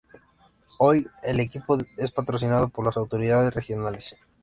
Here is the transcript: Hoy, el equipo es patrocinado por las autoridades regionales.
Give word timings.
Hoy, 0.79 1.05
el 1.21 1.39
equipo 1.39 1.77
es 1.95 2.11
patrocinado 2.11 2.69
por 2.69 2.83
las 2.83 2.97
autoridades 2.97 3.53
regionales. 3.53 4.15